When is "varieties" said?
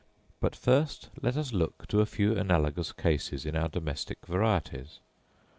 4.25-4.97